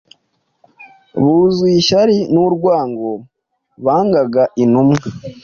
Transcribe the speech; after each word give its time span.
buzuye 1.23 1.75
ishyari 1.81 2.15
n’urwango 2.33 3.09
bangaga 3.85 4.43
intumwa, 4.63 5.01